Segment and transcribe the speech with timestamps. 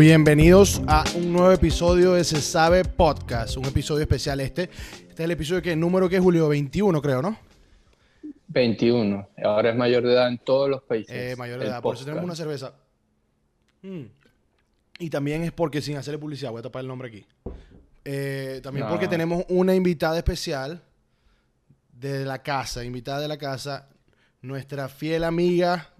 [0.00, 4.62] bienvenidos a un nuevo episodio de Se Sabe Podcast, un episodio especial este.
[4.62, 7.38] Este es el episodio que número que es Julio 21, creo, ¿no?
[8.48, 9.28] 21.
[9.44, 11.14] Ahora es mayor de edad en todos los países.
[11.14, 12.72] Eh, mayor de edad, por eso tenemos una cerveza.
[13.82, 14.04] Mm.
[15.00, 17.26] Y también es porque, sin hacerle publicidad, voy a tapar el nombre aquí.
[18.06, 20.82] Eh, también porque tenemos una invitada especial
[21.92, 23.90] de la casa, invitada de la casa,
[24.40, 25.90] nuestra fiel amiga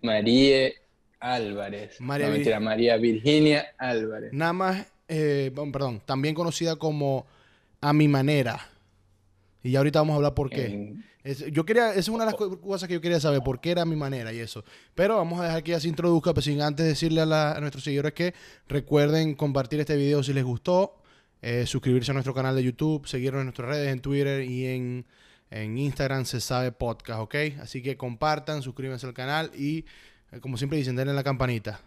[0.00, 0.70] María
[1.34, 2.00] Álvarez.
[2.00, 4.32] María, María Virginia Álvarez.
[4.32, 7.26] Nada más, eh, perdón, también conocida como
[7.80, 8.60] A Mi Manera.
[9.62, 10.94] Y ya ahorita vamos a hablar por qué.
[11.50, 13.84] yo quería, esa es una de las cosas que yo quería saber, por qué era
[13.84, 14.64] mi manera y eso.
[14.94, 18.12] Pero vamos a dejar que ya se introduzca, pues sin antes decirle a, nuestros seguidores
[18.12, 18.32] que
[18.68, 21.02] recuerden compartir este video si les gustó,
[21.42, 25.06] eh, suscribirse a nuestro canal de YouTube, seguirnos en nuestras redes, en Twitter y en,
[25.50, 27.34] en Instagram se sabe podcast, ¿ok?
[27.60, 29.84] Así que compartan, suscríbanse al canal y,
[30.40, 31.80] como siempre dicen, denle la campanita.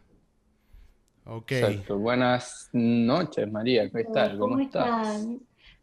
[1.25, 1.51] Ok.
[1.89, 3.89] Buenas noches, María.
[3.89, 4.39] ¿Qué tal?
[4.39, 5.27] ¿Cómo, estás?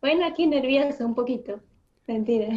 [0.00, 1.60] Bueno, aquí nerviosa un poquito.
[2.06, 2.48] Mentira.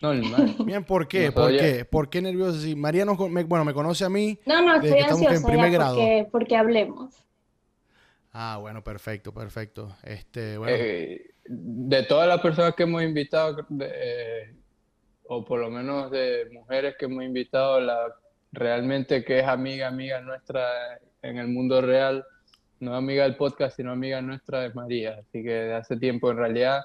[0.00, 0.56] Normal.
[0.64, 1.32] Bien, ¿por qué?
[1.32, 1.84] ¿Por qué?
[1.84, 2.58] ¿Por qué nervioso?
[2.60, 4.38] Si María no, me, bueno, me conoce a mí.
[4.46, 7.14] No, no, estoy ansiosa porque, porque, hablemos.
[8.32, 9.96] Ah, bueno, perfecto, perfecto.
[10.02, 10.76] Este, bueno.
[10.76, 14.54] Eh, de todas las personas que hemos invitado, eh,
[15.24, 18.14] o por lo menos de mujeres que hemos invitado, la
[18.56, 22.24] realmente que es amiga, amiga nuestra en el mundo real,
[22.80, 25.18] no amiga del podcast, sino amiga nuestra es María.
[25.20, 26.82] Así que de hace tiempo en realidad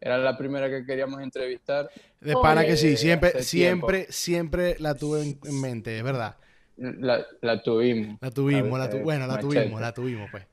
[0.00, 1.90] era la primera que queríamos entrevistar.
[2.20, 6.36] De pana que sí, siempre, siempre, siempre la tuve en, mente, es verdad.
[6.76, 8.18] La, la tuvimos.
[8.20, 10.46] La tuvimos, la bueno, la tuvimos, la tuvimos, pues.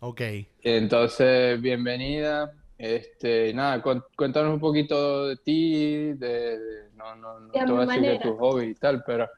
[0.00, 0.20] Ok.
[0.62, 2.52] Entonces, bienvenida.
[2.76, 3.80] Este, nada,
[4.16, 6.58] cuéntanos un poquito de ti, de,
[6.96, 9.30] no, no, no te voy a decir de tus hobbies y tal, pero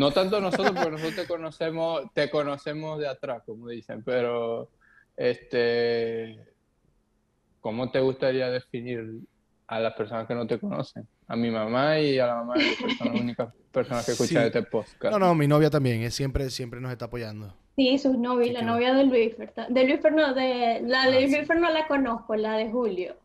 [0.00, 4.70] no tanto nosotros, porque nosotros te conocemos, te conocemos de atrás, como dicen, pero
[5.14, 6.42] este,
[7.60, 9.20] ¿cómo te gustaría definir
[9.66, 11.06] a las personas que no te conocen?
[11.28, 14.62] A mi mamá y a la mamá de son las únicas personas que escuchan este
[14.62, 15.12] podcast.
[15.12, 17.54] No, no, mi novia también, es siempre, siempre nos está apoyando.
[17.76, 21.48] Sí, su novia, la novia de Luis De Luis no, de, la de ah, Luis
[21.48, 23.16] no la conozco, la de Julio.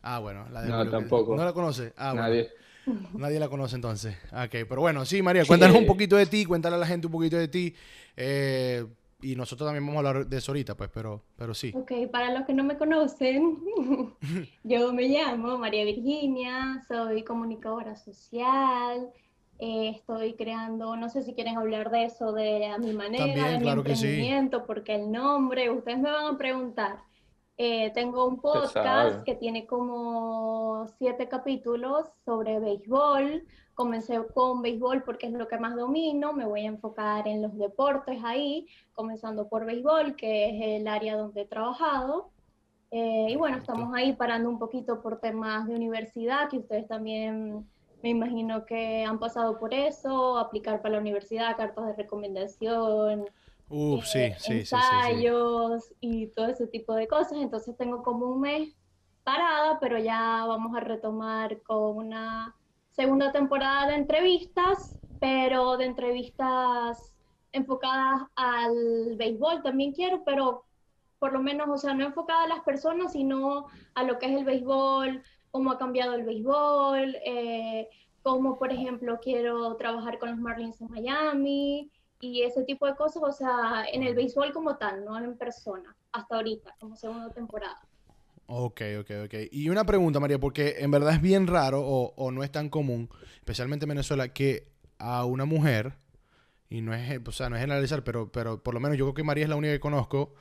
[0.00, 0.90] Ah, bueno, la de no, Julio.
[0.92, 1.36] tampoco.
[1.36, 1.92] ¿No la conoce?
[1.94, 2.48] Ah, Nadie.
[3.14, 4.16] Nadie la conoce entonces.
[4.32, 7.12] Ok, pero bueno, sí, María, cuéntanos un poquito de ti, cuéntale a la gente un
[7.12, 7.74] poquito de ti.
[8.16, 8.84] Eh,
[9.22, 11.72] y nosotros también vamos a hablar de eso ahorita, pues, pero, pero sí.
[11.74, 13.58] Ok, para los que no me conocen,
[14.64, 19.10] yo me llamo María Virginia, soy comunicadora social,
[19.58, 23.58] eh, estoy creando, no sé si quieren hablar de eso, de a mi manera, de
[23.58, 26.98] mi emprendimiento, porque el nombre, ustedes me van a preguntar.
[27.58, 33.44] Eh, tengo un podcast que tiene como siete capítulos sobre béisbol.
[33.74, 36.34] Comencé con béisbol porque es lo que más domino.
[36.34, 41.16] Me voy a enfocar en los deportes ahí, comenzando por béisbol, que es el área
[41.16, 42.30] donde he trabajado.
[42.90, 47.66] Eh, y bueno, estamos ahí parando un poquito por temas de universidad, que ustedes también
[48.02, 53.24] me imagino que han pasado por eso, aplicar para la universidad, cartas de recomendación,
[53.68, 54.00] uh,
[54.48, 57.38] ensayos y todo ese tipo de cosas.
[57.38, 58.76] Entonces tengo como un mes
[59.24, 62.54] parada, pero ya vamos a retomar con una
[62.92, 67.12] segunda temporada de entrevistas, pero de entrevistas
[67.52, 70.64] enfocadas al béisbol también quiero, pero
[71.18, 74.32] por lo menos, o sea, no enfocada a las personas, sino a lo que es
[74.32, 77.88] el béisbol, cómo ha cambiado el béisbol, eh,
[78.22, 81.90] cómo, por ejemplo, quiero trabajar con los Marlins en Miami
[82.20, 85.94] y ese tipo de cosas, o sea, en el béisbol como tal, no en persona,
[86.12, 87.80] hasta ahorita, como segunda temporada.
[88.46, 89.34] Ok, ok, ok.
[89.50, 93.10] Y una pregunta, María, porque en verdad es bien raro o, no es tan común,
[93.38, 94.68] especialmente en Venezuela, que
[94.98, 95.94] a una mujer,
[96.70, 99.14] y no es, o sea, no es generalizar, pero, pero por lo menos yo creo
[99.14, 100.34] que María es la única que conozco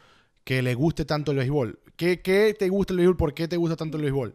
[0.43, 1.79] que le guste tanto el béisbol.
[1.97, 3.17] ¿Qué, qué te gusta el béisbol?
[3.17, 4.33] ¿Por qué te gusta tanto el béisbol?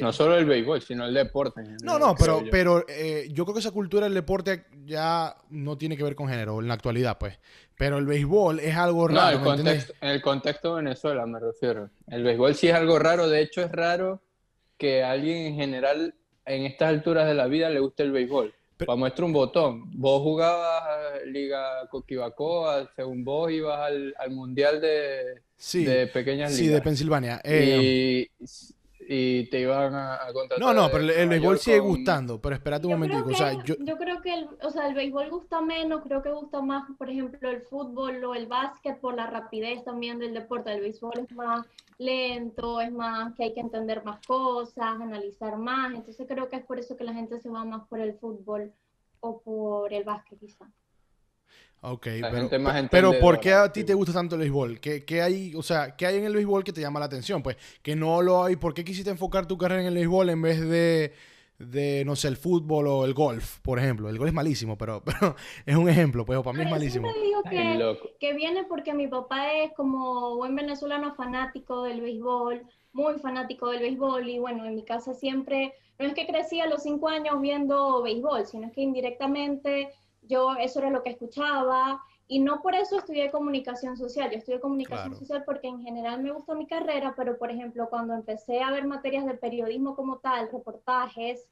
[0.00, 1.62] No solo el béisbol, sino el deporte.
[1.82, 2.50] no, no, pero, yo.
[2.50, 6.28] pero eh, yo creo que esa cultura del deporte ya no tiene que ver con
[6.28, 7.38] género en la actualidad, pues.
[7.76, 9.40] Pero el béisbol es algo raro.
[9.40, 11.90] No, en el contexto de Venezuela me refiero.
[12.06, 13.28] El béisbol sí es algo raro.
[13.28, 14.22] De hecho, es raro
[14.78, 16.14] que a alguien en general
[16.46, 18.54] en estas alturas de la vida le guste el béisbol.
[18.76, 19.90] Para muestra un botón.
[19.98, 25.42] Vos jugabas Liga Coquibacoa, según vos ibas al, Mundial de,
[25.72, 26.58] de Pequeñas Ligas.
[26.58, 27.40] Sí, de Pensilvania.
[27.44, 28.28] y
[29.08, 30.58] y te iban a, a contratar.
[30.58, 33.24] No, no, pero el, béisbol sigue gustando, pero espérate un momento.
[33.26, 33.74] O sea, yo...
[33.78, 33.96] yo...
[33.96, 37.50] creo que el, o sea, el béisbol gusta menos, creo que gusta más, por ejemplo,
[37.50, 40.72] el fútbol o el básquet por la rapidez también del deporte.
[40.72, 41.66] El béisbol es más
[41.98, 45.94] lento, es más que hay que entender más cosas, analizar más.
[45.94, 48.72] Entonces creo que es por eso que la gente se va más por el fútbol
[49.20, 50.66] o por el básquet quizá.
[51.86, 52.06] Ok,
[52.90, 54.80] pero, ¿por qué a ti te gusta tanto el béisbol?
[54.80, 57.42] ¿Qué, ¿Qué, hay, o sea, ¿qué hay en el béisbol que te llama la atención?
[57.42, 58.56] Pues que no lo hay.
[58.56, 61.12] ¿Por qué quisiste enfocar tu carrera en el béisbol en vez de,
[61.58, 64.08] de no sé, el fútbol o el golf, por ejemplo?
[64.08, 65.36] El golf es malísimo, pero, pero
[65.66, 67.12] es un ejemplo, pues para mí es malísimo.
[67.14, 72.62] Yo digo que, que viene porque mi papá es como buen venezolano fanático del béisbol,
[72.94, 76.66] muy fanático del béisbol y bueno, en mi casa siempre, no es que crecí a
[76.66, 79.90] los cinco años viendo béisbol, sino que indirectamente
[80.26, 84.60] yo eso era lo que escuchaba y no por eso estudié comunicación social, yo estudié
[84.60, 88.70] comunicación social porque en general me gusta mi carrera, pero por ejemplo cuando empecé a
[88.70, 91.46] ver materias de periodismo como tal, reportajes,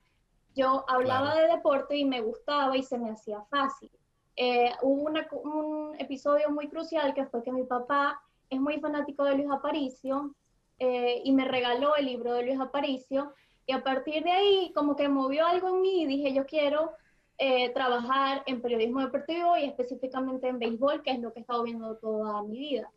[0.55, 3.91] yo hablaba de deporte y me gustaba y se me hacía fácil.
[4.37, 5.11] Eh, hubo
[5.43, 10.35] un episodio muy crucial que fue que mi papá es muy fanático de Luis Aparicio
[10.79, 13.35] eh, y me regaló el libro de Luis Aparicio
[13.67, 16.93] y a partir de ahí como que movió algo en mí y dije yo quiero
[17.38, 21.62] eh, trabajar en periodismo deportivo y específicamente en béisbol, que es lo que he estado
[21.62, 22.90] viendo toda mi vida.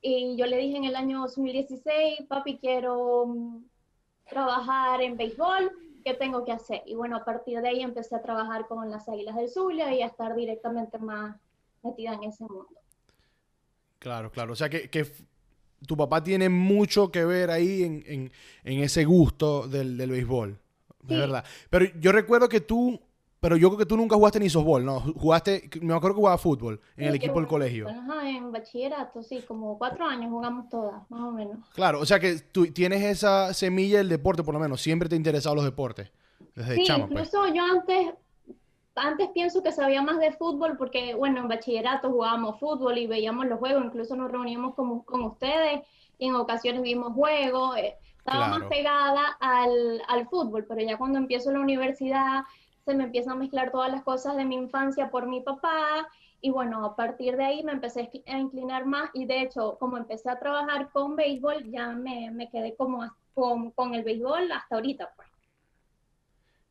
[0.00, 3.64] Y yo le dije en el año 2016, papi, quiero mm,
[4.28, 5.70] trabajar en béisbol,
[6.04, 6.82] ¿qué tengo que hacer?
[6.86, 10.02] Y bueno, a partir de ahí empecé a trabajar con las Águilas del Zulia y
[10.02, 11.36] a estar directamente más
[11.82, 12.68] metida en ese mundo.
[14.00, 14.52] Claro, claro.
[14.52, 15.06] O sea que, que
[15.86, 18.32] tu papá tiene mucho que ver ahí en, en,
[18.64, 20.58] en ese gusto del, del béisbol.
[21.02, 21.44] De verdad.
[21.70, 23.00] Pero yo recuerdo que tú
[23.42, 25.00] pero yo creo que tú nunca jugaste ni softball, ¿no?
[25.00, 27.88] Jugaste, me acuerdo que jugaba fútbol en el equipo del colegio.
[27.88, 31.58] Ajá, en bachillerato, sí, como cuatro años jugamos todas, más o menos.
[31.74, 35.16] Claro, o sea que tú tienes esa semilla del deporte, por lo menos, siempre te
[35.16, 36.12] han interesado los deportes,
[36.54, 37.30] desde sí, chamo, pues.
[37.32, 38.14] incluso yo antes,
[38.94, 43.46] antes pienso que sabía más de fútbol porque, bueno, en bachillerato jugábamos fútbol y veíamos
[43.46, 45.80] los juegos, incluso nos reuníamos con, con ustedes
[46.16, 51.18] y en ocasiones vimos juegos, eh, estaba más pegada al, al fútbol, pero ya cuando
[51.18, 52.44] empiezo la universidad
[52.84, 56.08] se me empiezan a mezclar todas las cosas de mi infancia por mi papá
[56.40, 59.96] y bueno, a partir de ahí me empecé a inclinar más y de hecho, como
[59.96, 64.74] empecé a trabajar con béisbol, ya me, me quedé como con, con, el béisbol hasta
[64.74, 65.12] ahorita.
[65.14, 65.28] Pues.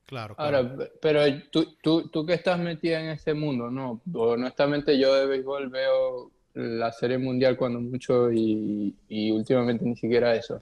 [0.05, 0.57] Claro, claro.
[0.57, 1.21] Ahora, pero
[1.51, 4.01] tú, tú, tú que estás metida en ese mundo, ¿no?
[4.13, 10.35] Honestamente yo de béisbol veo la serie mundial cuando mucho y, y últimamente ni siquiera
[10.35, 10.61] eso.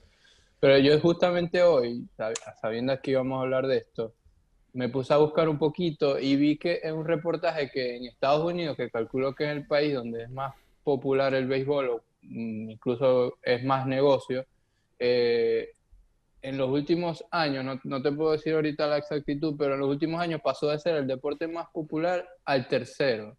[0.59, 2.07] Pero yo justamente hoy,
[2.61, 4.13] sabiendo que íbamos a hablar de esto,
[4.73, 8.43] me puse a buscar un poquito y vi que es un reportaje que en Estados
[8.43, 12.69] Unidos, que calculo que es el país donde es más popular el béisbol o mm,
[12.71, 14.45] incluso es más negocio,
[14.99, 15.69] eh,
[16.41, 19.89] en los últimos años, no, no, te puedo decir ahorita la exactitud, pero en los
[19.89, 23.35] últimos años pasó de ser el deporte más popular al tercero.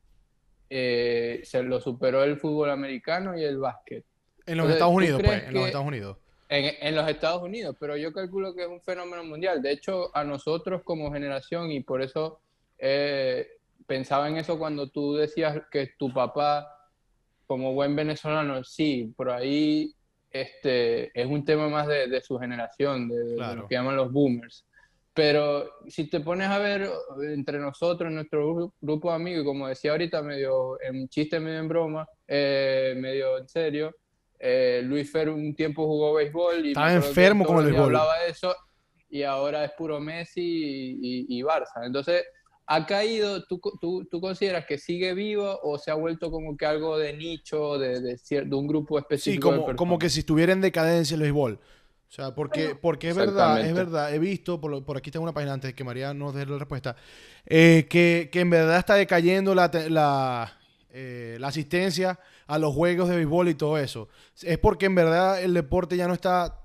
[0.68, 4.04] Eh, se lo superó el fútbol americano y el básquet.
[4.46, 6.18] En los Estados Unidos, pues, en los Estados Unidos.
[6.52, 9.62] En, los Estados Unidos, pero yo calculo que es un fenómeno mundial.
[9.62, 12.40] De hecho, a nosotros como generación, y por eso
[12.76, 13.46] eh,
[13.86, 16.66] pensaba en eso cuando tú decías que tu papá,
[17.46, 19.94] como buen venezolano, sí, por ahí
[20.28, 24.66] este, es un tema más de, su generación, de, lo que llaman los boomers.
[25.14, 26.90] Pero si te pones a ver
[27.32, 32.08] entre nosotros, nuestro grupo de amigos, como decía ahorita, medio en chiste, medio en broma,
[32.26, 33.94] eh, medio en serio,
[34.40, 37.86] eh, Luis Fer un tiempo jugó béisbol y estaba enfermo como el béisbol.
[37.86, 38.56] Hablaba de eso
[39.10, 41.84] y ahora es puro Messi y, Barça.
[41.84, 42.24] Entonces,
[42.66, 46.64] ¿ha caído, tú, tú, tú, consideras que sigue vivo o se ha vuelto como que
[46.64, 49.50] algo de nicho, de, de, de un grupo específico?
[49.50, 51.54] Sí, como, como que si estuviera en decadencia el béisbol.
[52.10, 55.32] O sea, porque, porque es verdad, es verdad, he visto, por, por, aquí tengo una
[55.32, 56.96] página antes que María nos dé la respuesta,
[57.46, 60.59] eh, que, que, en verdad está decayendo la, la,
[60.92, 64.08] eh, la asistencia a los juegos de béisbol y todo eso.
[64.42, 66.60] Es porque en verdad el deporte ya no está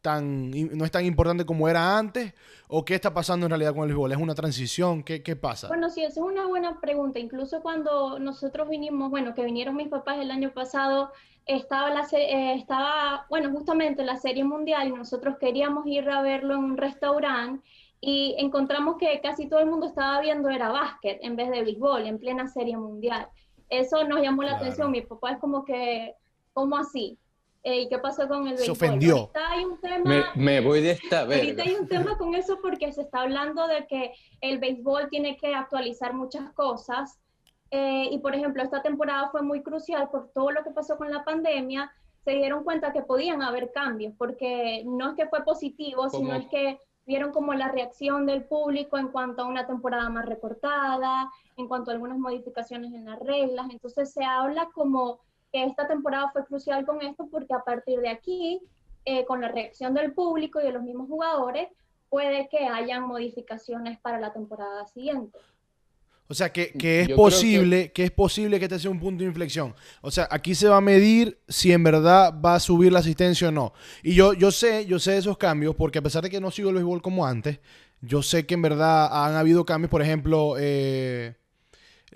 [0.00, 2.34] tan, no es tan importante como era antes?
[2.68, 4.12] ¿O qué está pasando en realidad con el béisbol?
[4.12, 5.02] ¿Es una transición?
[5.02, 5.68] ¿Qué, qué pasa?
[5.68, 7.18] Bueno, sí, esa es una buena pregunta.
[7.18, 11.12] Incluso cuando nosotros vinimos, bueno, que vinieron mis papás el año pasado,
[11.44, 16.54] estaba, la, eh, estaba bueno, justamente la Serie Mundial y nosotros queríamos ir a verlo
[16.54, 17.62] en un restaurante
[18.02, 22.06] y encontramos que casi todo el mundo estaba viendo era básquet en vez de béisbol
[22.06, 23.28] en plena Serie Mundial
[23.72, 24.90] eso nos llamó la atención.
[24.90, 26.14] Mi papá es como que,
[26.52, 27.18] ¿cómo así?
[27.62, 28.64] Eh, ¿Y qué pasó con el béisbol?
[28.64, 29.30] Se ofendió.
[29.34, 31.38] Hay un tema, me, voy de esta vez.
[31.42, 35.38] Ahorita hay un tema con eso porque se está hablando de que el béisbol tiene
[35.38, 37.18] que actualizar muchas cosas.
[37.70, 41.10] Eh, y por ejemplo, esta temporada fue muy crucial por todo lo que pasó con
[41.10, 41.90] la pandemia.
[42.24, 46.46] Se dieron cuenta que podían haber cambios, porque no es que fue positivo, sino es
[46.48, 51.68] que vieron como la reacción del público en cuanto a una temporada más recortada, en
[51.68, 53.66] cuanto a algunas modificaciones en las reglas.
[53.70, 55.18] Entonces se habla como
[55.52, 58.60] que esta temporada fue crucial con esto porque a partir de aquí,
[59.04, 61.68] eh, con la reacción del público y de los mismos jugadores,
[62.08, 65.38] puede que hayan modificaciones para la temporada siguiente.
[66.32, 68.04] O sea, que, es posible, que...
[68.04, 69.74] es posible que este sea un punto de inflexión.
[70.00, 73.48] O sea, aquí se va a medir si en verdad va a subir la asistencia
[73.48, 73.74] o no.
[74.02, 76.70] Y yo, yo sé, yo sé esos cambios, porque a pesar de que no sigo
[76.70, 77.58] el béisbol como antes,
[78.00, 81.34] yo sé que en verdad han habido cambios, por ejemplo, eh,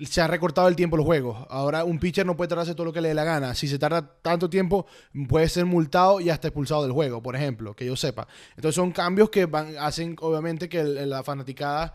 [0.09, 1.47] se ha recortado el tiempo de los juegos.
[1.51, 3.55] Ahora un pitcher no puede tardarse todo lo que le dé la gana.
[3.55, 4.87] Si se tarda tanto tiempo,
[5.29, 8.27] puede ser multado y hasta expulsado del juego, por ejemplo, que yo sepa.
[8.57, 11.93] Entonces son cambios que van, hacen obviamente que la fanaticada...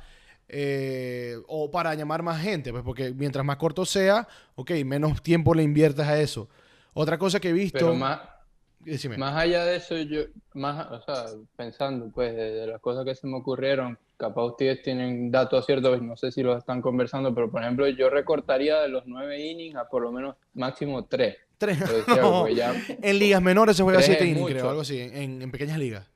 [0.53, 5.53] Eh, o para llamar más gente, pues porque mientras más corto sea, ok, menos tiempo
[5.53, 6.49] le inviertes a eso.
[6.93, 7.93] Otra cosa que he visto...
[7.95, 8.19] Más
[9.37, 13.37] allá de eso, yo, más, o sea, pensando pues de, las cosas que se me
[13.37, 17.87] ocurrieron, capaz ustedes tienen datos ciertos, no sé si los están conversando, pero por ejemplo,
[17.87, 21.37] yo recortaría de los nueve innings a por lo menos máximo tres.
[21.57, 21.77] Tres.
[23.01, 26.09] en ligas menores se juega siete innings, creo, algo así, en, pequeñas ligas.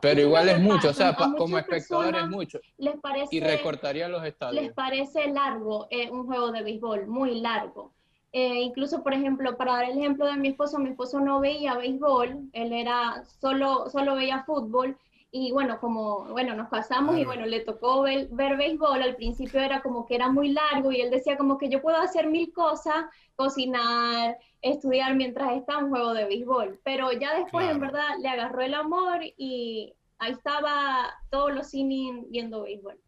[0.00, 2.60] Pero igual es mucho, o sea, como espectador es mucho.
[2.76, 4.62] Les parece, y recortaría los estadios.
[4.62, 7.92] Les parece largo eh, un juego de béisbol, muy largo.
[8.32, 11.76] Eh, incluso, por ejemplo, para dar el ejemplo de mi esposo, mi esposo no veía
[11.76, 14.96] béisbol, él era solo, solo veía fútbol.
[15.30, 19.60] Y bueno, como, bueno, nos casamos y bueno, le tocó ver, ver, béisbol, al principio
[19.60, 22.50] era como que era muy largo y él decía como que yo puedo hacer mil
[22.52, 23.04] cosas,
[23.36, 28.62] cocinar, estudiar mientras está un juego de béisbol, pero ya después en verdad le agarró
[28.62, 32.98] el amor y ahí estaba todos los cines viendo béisbol.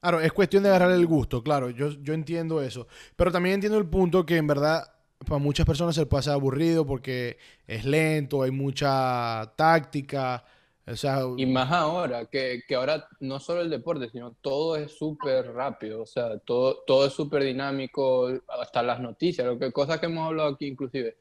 [0.00, 2.88] Claro, es cuestión de agarrar el gusto, claro, yo, yo entiendo eso.
[3.16, 4.84] Pero también entiendo el punto que en verdad
[5.24, 10.44] para muchas personas se pasa aburrido porque es lento, hay mucha táctica.
[10.86, 14.92] O sea, y más ahora, que, que ahora no solo el deporte, sino todo es
[14.92, 18.28] súper rápido, o sea, todo, todo es súper dinámico,
[18.60, 21.16] hasta las noticias, lo que, cosas que hemos hablado aquí inclusive,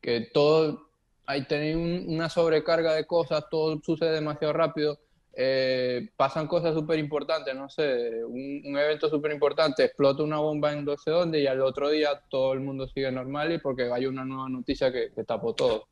[0.00, 0.90] que todo,
[1.26, 5.00] hay tener una sobrecarga de cosas, todo sucede demasiado rápido
[5.40, 10.84] eh, pasan cosas súper importantes, no sé, un, evento súper importante, explota una bomba en
[10.84, 14.06] no sé dónde y al otro día todo el mundo sigue normal y porque hay
[14.06, 15.86] una nueva noticia que, tapó todo.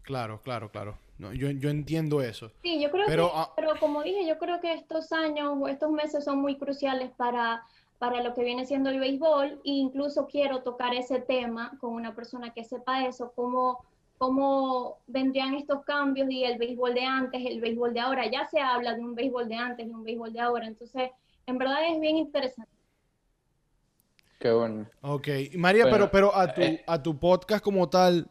[0.00, 0.98] Claro, claro, claro.
[1.32, 2.50] Yo, yo, entiendo eso.
[2.62, 5.68] Sí, yo creo pero, que, ah, pero como dije, yo creo que estos años o
[5.68, 7.62] estos meses son muy cruciales para,
[7.98, 12.14] para lo que viene siendo el béisbol e incluso quiero tocar ese tema con una
[12.14, 13.84] persona que sepa eso, cómo
[14.20, 18.30] cómo vendrían estos cambios y el béisbol de antes, el béisbol de ahora.
[18.30, 20.66] Ya se habla de un béisbol de antes y un béisbol de ahora.
[20.66, 21.10] Entonces,
[21.46, 22.70] en verdad es bien interesante.
[24.38, 24.86] Qué bueno.
[25.00, 25.26] Ok.
[25.56, 28.30] María, pero, pero a, tu, eh, a tu podcast como tal,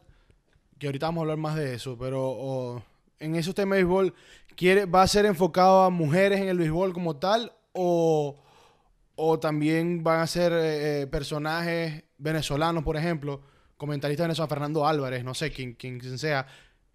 [0.80, 2.82] que ahorita vamos a hablar más de eso, pero
[3.20, 4.14] en esos temas de béisbol,
[4.56, 8.36] ¿quiere, ¿va a ser enfocado a mujeres en el béisbol como tal o,
[9.40, 13.42] también van a ser eh, eh, personajes venezolanos, por ejemplo?
[13.76, 16.46] comentaristas venezolanos, Fernando Álvarez, no sé, quién, quién sea,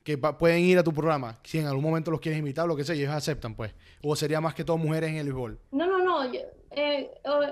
[0.04, 1.40] que pueden ir a tu programa.
[1.44, 3.74] Si en algún momento los quieres invitar, lo que sea, ellos aceptan, pues.
[4.04, 5.60] O sería más que todo mujeres en el béisbol.
[5.72, 6.32] No, no, no.
[6.78, 7.10] Eh,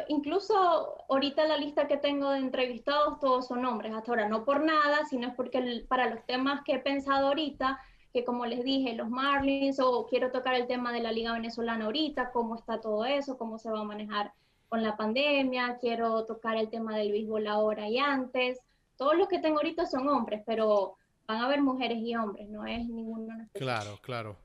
[0.09, 4.27] incluso ahorita la lista que tengo de entrevistados, todos son hombres hasta ahora.
[4.27, 7.79] No por nada, sino es porque para los temas que he pensado ahorita,
[8.11, 11.85] que como les dije, los Marlins, o quiero tocar el tema de la Liga Venezolana
[11.85, 14.33] ahorita, cómo está todo eso, cómo se va a manejar
[14.67, 18.59] con la pandemia, quiero tocar el tema del béisbol ahora y antes
[18.97, 20.95] todos los que tengo ahorita son hombres, pero
[21.27, 23.47] van a haber mujeres y hombres, no es ninguno.
[23.53, 24.35] Claro, claro.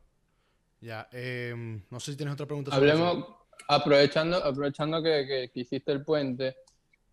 [0.81, 2.75] Ya, em, no sé si tienes otra pregunta.
[2.75, 3.27] Hablemos,
[3.67, 6.57] aprovechando, aprovechando que, que, hiciste el puente,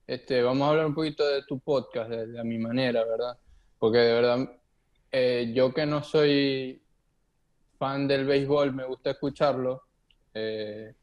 [0.06, 3.38] este, vamos a hablar un poquito de tu podcast, de, a mi manera, ¿verdad?
[3.80, 4.52] Porque de verdad,
[5.12, 6.82] eh, yo que no soy
[7.78, 9.84] fan del béisbol, me gusta escucharlo.
[10.34, 10.94] Eh,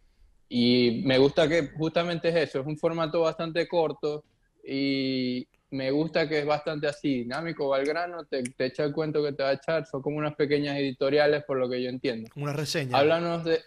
[0.48, 4.24] y me gusta que justamente es eso, es un formato bastante corto
[4.62, 9.22] y, me gusta que es bastante así, dinámico, va al grano, te, echa el cuento
[9.22, 12.30] que te va a echar, son como unas pequeñas editoriales por lo que yo entiendo.
[12.36, 12.96] Una reseña.
[12.96, 13.62] Háblanos de,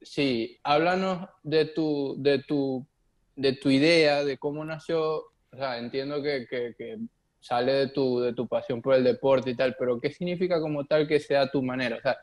[0.00, 2.86] sí, háblanos de tu, de tu,
[3.36, 6.98] de tu idea, de cómo nació, o sea, entiendo que, que,
[7.40, 10.84] sale de tu, de tu pasión por el deporte y tal, pero ¿qué significa como
[10.84, 11.96] tal que sea tu manera?
[11.96, 12.18] O sea,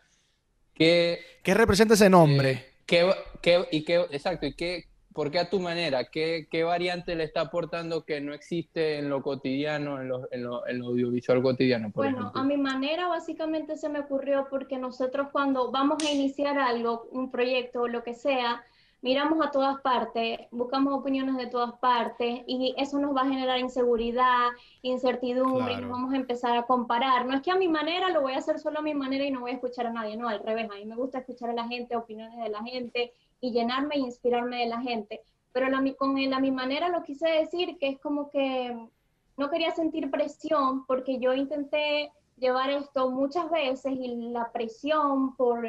[0.74, 1.20] ¿qué...
[1.42, 2.52] ¿Qué representa ese nombre?
[2.52, 4.84] Eh, ¿qué, qué, y qué, exacto, y qué,
[5.16, 6.04] ¿Por qué a tu manera?
[6.04, 10.44] ¿Qué, ¿Qué, variante le está aportando que no existe en lo cotidiano, en lo, en
[10.44, 11.90] lo, en lo audiovisual cotidiano?
[11.96, 17.08] bueno, a mi manera básicamente se me ocurrió porque nosotros cuando vamos a iniciar algo,
[17.12, 18.62] un proyecto o lo que sea,
[19.02, 23.58] miramos a todas partes, buscamos opiniones de todas partes y eso nos va a generar
[23.58, 24.50] inseguridad,
[24.82, 27.26] incertidumbre y nos vamos a empezar a comparar.
[27.26, 29.32] No es que a mi manera lo voy a hacer solo a mi manera y
[29.32, 31.54] no voy a escuchar a nadie, no, al revés, a mí me gusta escuchar a
[31.54, 33.14] la gente, opiniones de la gente
[33.46, 35.22] y llenarme e inspirarme de la gente.
[35.52, 38.90] Pero la, con el, a mi manera lo quise decir que es como que
[39.38, 45.66] no quería sentir presión porque yo intenté llevar esto muchas veces y la presión por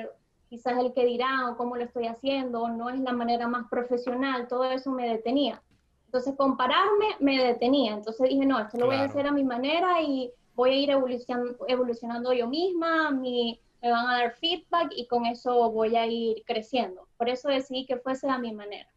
[0.48, 3.68] quizás el que dirá o cómo lo estoy haciendo, o no es la manera más
[3.68, 5.60] profesional, todo eso me detenía.
[6.06, 7.94] Entonces, compararme me detenía.
[7.94, 10.90] Entonces dije, no, esto lo voy a hacer a mi manera y voy a ir
[10.90, 16.06] evolucionando, evolucionando yo misma, mi, me van a dar feedback y con eso voy a
[16.06, 17.08] ir creciendo.
[17.16, 18.88] Por eso decidí que fuese a mi manera.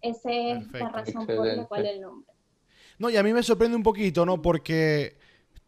[0.00, 2.32] Esa es la razón por la cual el nombre.
[2.98, 4.40] No, y a mí me sorprende un poquito, ¿no?
[4.40, 5.16] Porque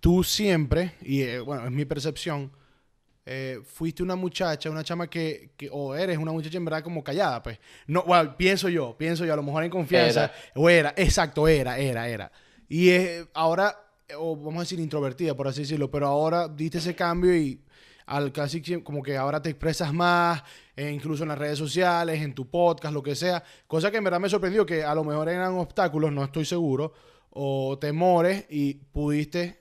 [0.00, 2.50] tú siempre, y eh, bueno, es mi percepción,
[3.26, 7.42] eh, fuiste una muchacha, una chama que, o eres una muchacha en verdad como callada,
[7.42, 7.58] pues.
[7.86, 11.78] No, bueno, pienso yo, pienso yo, a lo mejor en confianza, o era, exacto, era,
[11.78, 12.32] era, era.
[12.68, 12.90] Y
[13.34, 13.78] ahora,
[14.18, 17.63] o vamos a decir introvertida, por así decirlo, pero ahora diste ese cambio y
[18.06, 20.42] al casi como que ahora te expresas más,
[20.76, 24.04] eh, incluso en las redes sociales, en tu podcast, lo que sea, cosa que en
[24.04, 26.92] verdad me sorprendió, que a lo mejor eran obstáculos, no estoy seguro,
[27.30, 29.58] o temores, y pudiste,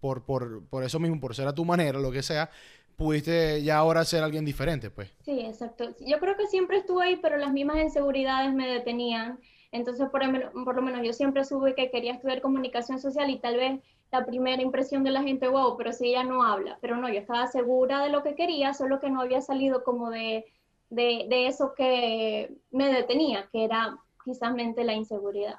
[0.00, 2.50] por, por, por eso mismo, por ser a tu manera, lo que sea,
[2.96, 5.10] pudiste ya ahora ser alguien diferente, pues.
[5.24, 5.94] Sí, exacto.
[6.00, 9.38] Yo creo que siempre estuve ahí, pero las mismas inseguridades me detenían.
[9.72, 10.22] Entonces, por,
[10.64, 13.80] por lo menos yo siempre supe que quería estudiar comunicación social y tal vez
[14.12, 16.78] la primera impresión de la gente, wow, pero si ella no habla.
[16.80, 20.10] Pero no, yo estaba segura de lo que quería, solo que no había salido como
[20.10, 20.46] de,
[20.90, 25.56] de, de eso que me detenía, que era quizás la inseguridad.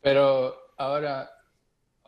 [0.00, 1.30] Pero ahora,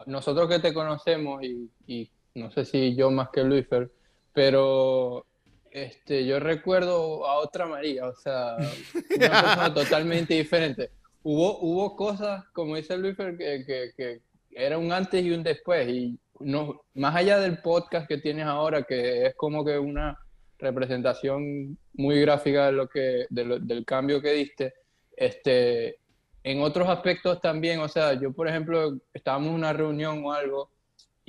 [0.07, 3.91] nosotros que te conocemos y, y no sé si yo más que Luisfer,
[4.33, 5.27] pero
[5.71, 10.91] este, yo recuerdo a otra María, o sea, una persona totalmente diferente.
[11.23, 14.21] Hubo, hubo cosas, como dice Luisfer, que, que, que,
[14.53, 18.83] era un antes y un después, y no, más allá del podcast que tienes ahora,
[18.83, 20.19] que es como que una
[20.59, 24.75] representación muy gráfica de lo que, del cambio que diste,
[25.17, 25.99] este,
[26.43, 30.71] en otros aspectos también, o sea, yo por ejemplo, estábamos en una reunión o algo,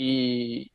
[0.01, 0.71] y,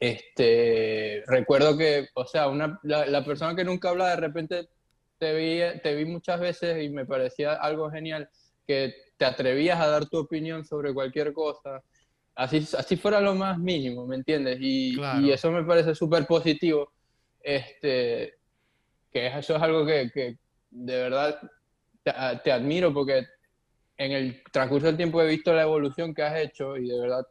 [0.00, 4.68] este, recuerdo que, o sea, una, la, persona que nunca habla de repente
[5.18, 8.28] te vi, te vi muchas veces y me parecía algo genial
[8.66, 11.82] que te atrevías a dar tu opinión sobre cualquier cosa,
[12.34, 14.58] así, así fuera lo más mínimo, ¿me entiendes?
[14.60, 16.92] Y, y eso me parece súper positivo,
[17.40, 18.34] este,
[19.12, 20.38] que eso es algo que, que
[20.70, 21.38] de verdad
[22.02, 23.26] te, te, admiro porque
[23.96, 27.26] en el transcurso del tiempo he visto la evolución que has hecho y de verdad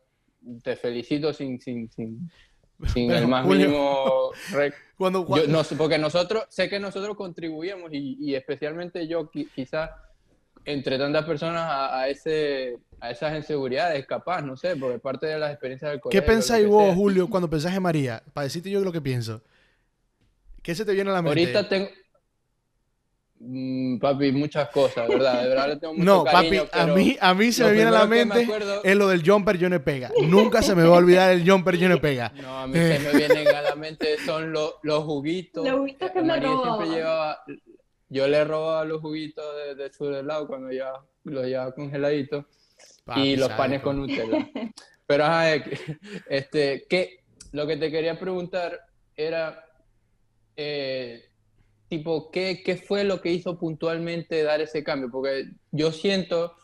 [0.64, 2.32] te felicito sin, sin, sin,
[2.88, 4.32] sin el más mínimo...
[4.98, 9.90] Cuando, no, porque nosotros, sé que nosotros contribuimos y, y especialmente yo quizás
[10.66, 15.52] entre tantas personas a, ese, a esas inseguridades, capaz, no sé, por parte de las
[15.52, 16.22] experiencias del colegio.
[16.22, 18.24] ¿Qué pensáis vos, Julio, cuando pensás en María?
[18.34, 19.42] Para decirte yo lo que pienso.
[20.62, 21.40] ¿Qué se te viene a la mente?
[21.40, 21.90] Ahorita tengo,
[23.44, 25.42] Mm, papi, muchas cosas, ¿verdad?
[25.42, 27.92] De verdad le tengo mucho No, papi, a mí, a mí se me viene a
[27.92, 28.48] la mente
[28.84, 30.12] es lo del jumper yo no pega.
[30.28, 32.32] Nunca se me va a olvidar el jumper yo no pega.
[32.42, 35.66] No, a mí se me vienen a la mente son los, los juguitos.
[35.66, 36.86] Los juguitos que me robaba.
[36.86, 37.44] Llevaba,
[38.12, 40.92] yo le robaba los juguitos de, de su helado cuando ya
[41.24, 42.46] los llevaba congeladitos
[43.16, 44.50] y los panes con Nutella.
[45.08, 45.26] Pero,
[46.30, 47.24] este, ¿qué?
[47.54, 48.82] Lo que te quería preguntar
[49.16, 49.66] era...
[50.58, 51.24] Eh,
[51.88, 55.10] tipo, ¿qué, ¿qué fue lo que hizo puntualmente dar ese cambio?
[55.10, 56.56] Porque yo siento,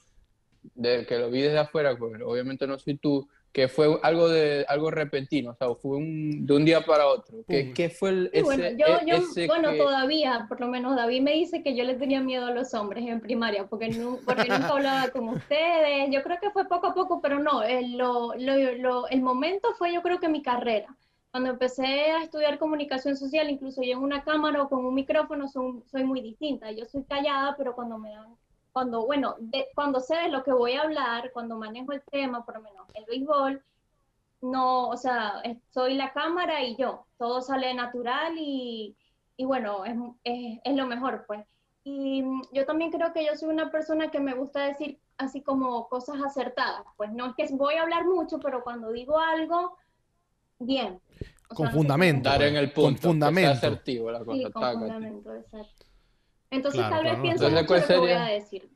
[0.76, 3.28] de, que lo vi desde afuera, pues obviamente no soy tú,
[3.58, 7.40] que fue algo de algo repentino, o sea, fue un, de un día para otro.
[7.48, 11.24] ¿Qué, ¿qué fue el, ese, bueno, yo, e, yo, bueno todavía, por lo menos David
[11.24, 14.48] me dice que yo le tenía miedo a los hombres en primaria, porque, no, porque
[14.48, 16.08] nunca hablaba con ustedes.
[16.12, 19.92] Yo creo que fue poco a poco, pero no, el, lo, lo, el momento fue
[19.92, 20.96] yo creo que mi carrera
[21.32, 25.48] cuando empecé a estudiar comunicación social, incluso yo en una cámara o con un micrófono
[25.48, 26.72] soy, muy distinta.
[26.72, 28.36] Yo soy callada, pero cuando me dan,
[28.78, 29.38] cuando, bueno,
[29.74, 32.86] cuando sé de lo que voy a hablar, cuando manejo el tema, por lo menos
[32.94, 33.60] el béisbol,
[34.42, 38.96] no, o sea, soy la cámara y yo, todo sale natural y,
[39.36, 41.44] y bueno, es, es, es, lo mejor, pues.
[41.86, 45.90] Y yo también creo que yo soy una persona que me gusta decir así como
[45.90, 49.76] cosas acertadas, pues no es que voy a hablar mucho, pero cuando digo algo,
[50.60, 51.02] bien.
[51.48, 52.30] con fundamento.
[52.30, 53.02] Dar en el punto.
[53.02, 53.54] Con fundamento.
[53.54, 54.38] asertivo la cosa.
[54.38, 55.77] Sí, con fundamento, exacto.
[56.52, 58.70] Entonces tal vez pienso mucho lo que voy a decir.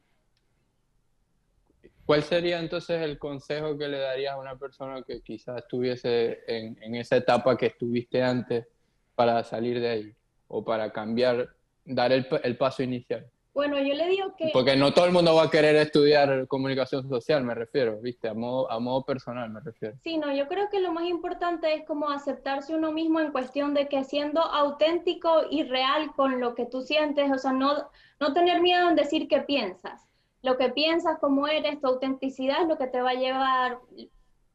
[2.06, 6.78] ¿Cuál sería entonces el consejo que le darías a una persona que quizás estuviese en,
[6.82, 8.68] en esa etapa que estuviste antes
[9.16, 10.16] para salir de ahí
[10.48, 11.56] o para cambiar,
[11.86, 13.30] dar el, el paso inicial?
[13.54, 14.50] Bueno, yo le digo que...
[14.54, 18.30] Porque no todo el mundo va a querer estudiar comunicación social, me refiero, ¿viste?
[18.30, 19.98] A modo, a modo personal, me refiero.
[20.02, 23.74] Sí, no, yo creo que lo más importante es como aceptarse uno mismo en cuestión
[23.74, 27.90] de que siendo auténtico y real con lo que tú sientes, o sea, no,
[28.22, 30.08] no tener miedo en decir qué piensas.
[30.42, 33.80] Lo que piensas, cómo eres, tu autenticidad es lo que te va a llevar,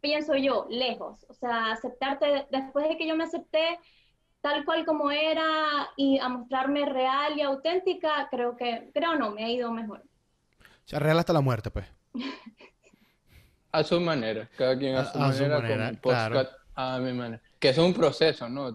[0.00, 1.26] pienso yo, lejos.
[1.28, 3.78] O sea, aceptarte, después de que yo me acepté,
[4.46, 9.44] tal cual como era y a mostrarme real y auténtica, creo que, creo no, me
[9.44, 9.98] ha ido mejor.
[9.98, 11.84] O sea, real hasta la muerte, pues.
[13.72, 15.56] a su manera, cada quien a, su manera,
[16.76, 17.42] a mi manera.
[17.58, 18.72] Que es un proceso, ¿no?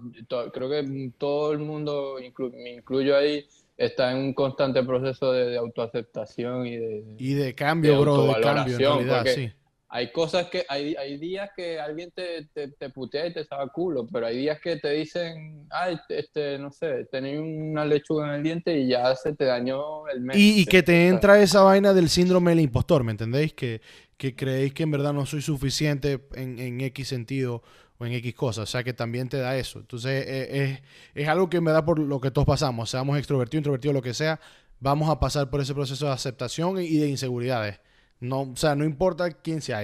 [0.52, 2.18] Creo que todo el mundo,
[2.52, 8.02] me incluyo ahí, está en un constante proceso de, autoaceptación y de, y de cambio,
[8.02, 9.54] bro, de cambio, en realidad, sí
[9.94, 13.68] hay cosas que, hay, hay días que alguien te, te, te, putea y te saca
[13.68, 18.36] culo, pero hay días que te dicen, ay, este, no sé, tenés una lechuga en
[18.36, 20.38] el diente y ya se te dañó el mes.
[20.40, 23.54] Y, que te entra esa vaina del síndrome del impostor, ¿me entendéis?
[23.54, 23.82] Que,
[24.16, 27.62] que creéis que en verdad no soy suficiente en, en X sentido
[27.98, 29.80] o en X cosas, o sea que también te da eso.
[29.80, 30.82] Entonces e, es,
[31.16, 34.14] es algo que me da por lo que todos pasamos, seamos extrovertidos, introvertidos, lo que
[34.14, 34.40] sea,
[34.80, 37.82] vamos a pasar por ese proceso de aceptación y de inseguridades.
[38.22, 39.82] No, o sea, no importa quién sea,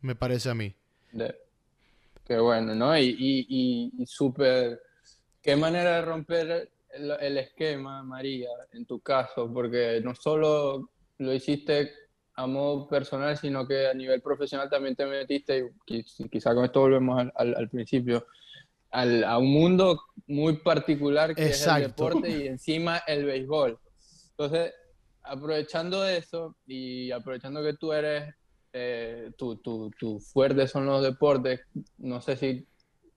[0.00, 0.74] me parece a mí.
[2.24, 2.96] Qué bueno, ¿no?
[2.96, 4.80] Y, y, y, súper,
[5.42, 11.90] qué manera de romper el, esquema, María, en tu caso, porque no solo lo hiciste
[12.34, 16.80] a modo personal, sino que a nivel profesional también te metiste, y quizá con esto
[16.80, 18.26] volvemos al, al, principio,
[18.92, 23.78] al, a un mundo muy particular que es el deporte y encima el béisbol.
[24.30, 24.72] Entonces,
[25.28, 28.34] aprovechando eso y aprovechando que tú eres,
[28.72, 31.60] eh, tu, tu, tu, fuerte son los deportes,
[31.98, 32.66] no sé si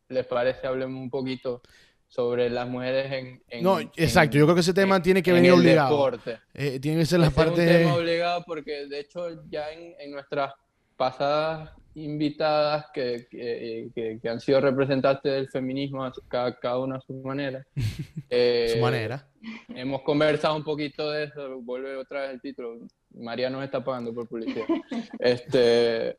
[0.09, 1.61] les parece, hablemos un poquito
[2.07, 3.63] sobre las mujeres en...
[3.63, 6.11] no, exacto, yo creo que ese tema tiene que venir obligado.
[6.53, 7.63] Eh, tiene que ser la parte...
[7.63, 10.53] Es un tema obligado porque de hecho ya en, en nuestras
[10.97, 17.13] pasadas invitadas que, que, que, han sido representantes del feminismo, cada, cada una a su
[17.13, 17.65] manera.
[18.33, 19.27] Eh, su manera.
[19.75, 22.77] Hemos conversado un poquito de eso, vuelve otra vez el título.
[23.13, 24.65] María nos está pagando por publicidad.
[25.19, 26.17] este,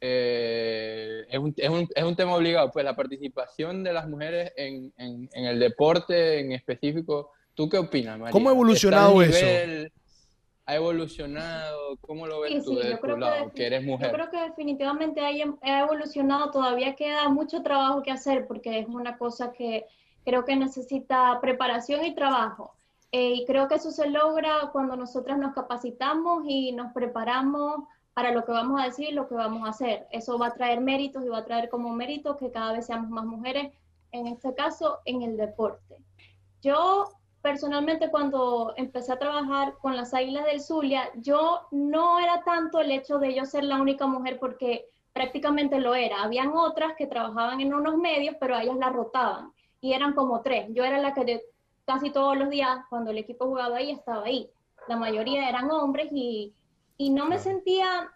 [0.00, 4.52] eh, es, un, es, un, es, un, tema obligado, pues la participación de las mujeres
[4.56, 7.30] en, en, en el deporte en específico.
[7.54, 8.32] ¿Tú qué opinas, María?
[8.32, 9.46] ¿Cómo ha evolucionado eso?
[10.68, 11.96] Ha evolucionado?
[12.02, 14.08] ¿Cómo lo ves tú de tu lado, que, eres mujer?
[14.08, 19.16] Yo creo que definitivamente ha evolucionado, todavía queda mucho trabajo que hacer porque es una
[19.16, 19.86] cosa que
[20.26, 22.74] creo que necesita preparación y trabajo.
[23.12, 28.30] Eh, y creo que eso se logra cuando nosotras nos capacitamos y nos preparamos para
[28.32, 30.06] lo que vamos a decir y lo que vamos a hacer.
[30.10, 33.08] Eso va a traer méritos y va a traer como mérito que cada vez seamos
[33.08, 33.72] más mujeres,
[34.12, 35.96] en este caso en el deporte.
[36.60, 37.06] Yo
[37.48, 42.90] personalmente cuando empecé a trabajar con las Águilas del Zulia, yo no era tanto el
[42.90, 44.84] hecho de yo ser la única mujer porque
[45.14, 46.22] prácticamente lo era.
[46.22, 50.66] Habían otras que trabajaban en unos medios, pero ellas la rotaban y eran como tres.
[50.74, 51.40] Yo era la que
[51.86, 54.50] casi todos los días, cuando el equipo jugaba ahí, estaba ahí.
[54.86, 56.52] La mayoría eran hombres y,
[56.98, 58.12] y no me sentía,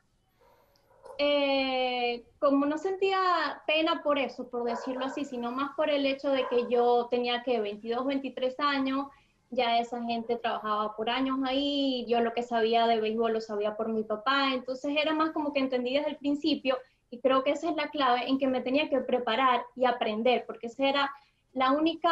[1.17, 6.29] eh, como no sentía pena por eso, por decirlo así, sino más por el hecho
[6.29, 9.07] de que yo tenía que 22, 23 años,
[9.53, 13.77] ya esa gente trabajaba por años ahí, yo lo que sabía de béisbol lo sabía
[13.77, 16.79] por mi papá, entonces era más como que entendí desde el principio
[17.11, 20.45] y creo que esa es la clave en que me tenía que preparar y aprender,
[20.47, 21.13] porque esa era
[21.53, 22.11] la única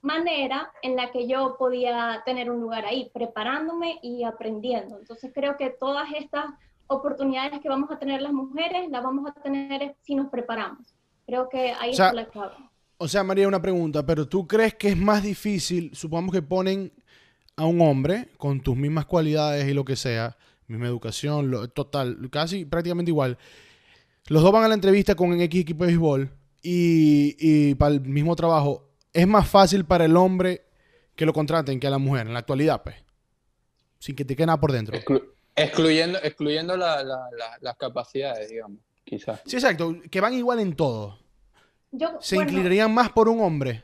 [0.00, 4.98] manera en la que yo podía tener un lugar ahí, preparándome y aprendiendo.
[4.98, 6.46] Entonces creo que todas estas
[6.86, 10.94] oportunidades que vamos a tener las mujeres las vamos a tener si nos preparamos.
[11.26, 12.54] Creo que ahí está la clave.
[12.98, 16.92] O sea, María, una pregunta, pero ¿tú crees que es más difícil, supongamos que ponen
[17.56, 22.18] a un hombre con tus mismas cualidades y lo que sea, misma educación, lo, total,
[22.30, 23.38] casi prácticamente igual.
[24.28, 26.30] Los dos van a la entrevista con un X equipo de béisbol
[26.62, 28.90] y, y para el mismo trabajo.
[29.12, 30.64] ¿Es más fácil para el hombre
[31.14, 32.96] que lo contraten que a la mujer en la actualidad, pues?
[33.98, 34.98] Sin que te quede nada por dentro.
[35.54, 39.40] excluyendo excluyendo las capacidades, digamos, quizás.
[39.46, 39.96] Sí, exacto.
[40.10, 41.18] Que van igual en todo.
[42.20, 43.82] ¿Se inclinarían más por un hombre?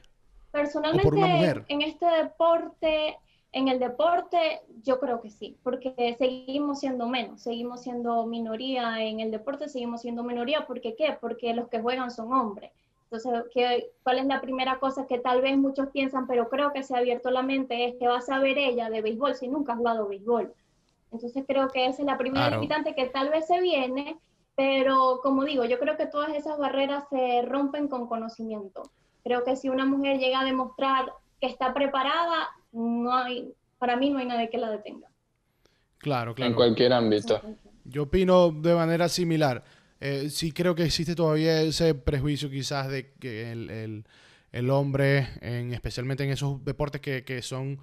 [0.51, 1.65] Personalmente, por una mujer?
[1.69, 3.17] en este deporte,
[3.53, 9.21] en el deporte, yo creo que sí, porque seguimos siendo menos, seguimos siendo minoría en
[9.21, 11.17] el deporte, seguimos siendo minoría, ¿por qué qué?
[11.21, 12.73] Porque los que juegan son hombres.
[13.05, 16.85] Entonces, ¿qué, ¿cuál es la primera cosa que tal vez muchos piensan, pero creo que
[16.85, 19.73] se ha abierto la mente, es que va a saber ella de béisbol si nunca
[19.73, 20.55] ha jugado béisbol?
[21.13, 24.17] Entonces, creo que esa es la primera limitante que tal vez se viene,
[24.61, 28.83] pero como digo, yo creo que todas esas barreras se rompen con conocimiento.
[29.25, 31.07] Creo que si una mujer llega a demostrar
[31.41, 35.09] que está preparada, no hay, para mí no hay nadie que la detenga.
[35.97, 36.51] Claro, claro.
[36.51, 37.41] En cualquier ámbito.
[37.85, 39.65] Yo opino de manera similar.
[39.99, 44.05] Eh, sí creo que existe todavía ese prejuicio quizás de que el,
[44.53, 47.79] el, hombre, en, especialmente en esos deportes que, que, son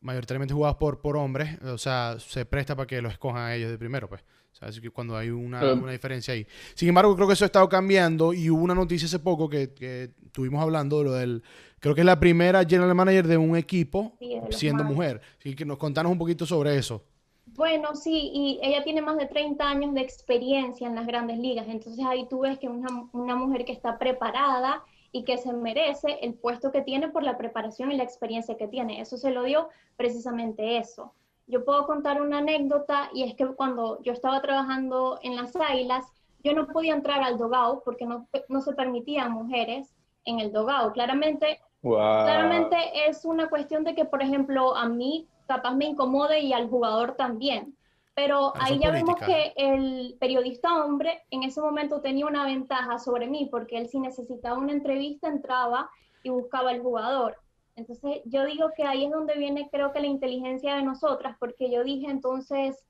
[0.00, 3.70] mayoritariamente jugados por, por hombres, o sea, se presta para que lo escojan a ellos
[3.70, 4.24] de primero, pues.
[4.56, 6.46] O sea, así que cuando hay una, una, diferencia ahí.
[6.74, 9.74] Sin embargo, creo que eso ha estado cambiando y hubo una noticia hace poco que,
[9.74, 11.42] que estuvimos hablando de lo del...
[11.78, 14.16] Creo que es la primera general manager de un equipo
[14.48, 15.20] siendo mujer.
[15.38, 17.04] Así que nos contanos un poquito sobre eso.
[17.44, 21.66] Bueno, sí, y ella tiene más de 30 años de experiencia en las grandes ligas.
[21.68, 26.18] Entonces ahí tú ves que una, una mujer que está preparada y que se merece
[26.22, 29.02] el puesto que tiene por la preparación y la experiencia que tiene.
[29.02, 31.12] Eso se lo dio precisamente eso.
[31.46, 36.04] Yo puedo contar una anécdota y es que cuando yo estaba trabajando en las águilas,
[36.42, 40.92] yo no podía entrar al dogao porque no, no se permitían mujeres en el dogao.
[40.92, 42.76] Claramente, claramente
[43.08, 47.14] es una cuestión de que, por ejemplo, a mí capaz me incomode y al jugador
[47.16, 47.76] también.
[48.14, 52.98] Pero ah, ahí ya vemos que el periodista hombre en ese momento tenía una ventaja
[52.98, 55.90] sobre mí porque él si necesitaba una entrevista entraba
[56.22, 57.36] y buscaba al jugador.
[57.76, 61.70] Entonces yo digo que ahí es donde viene creo que la inteligencia de nosotras, porque
[61.70, 62.84] yo dije entonces,